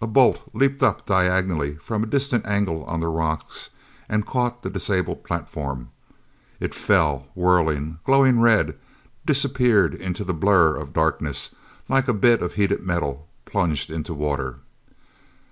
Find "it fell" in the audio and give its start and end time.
6.60-7.26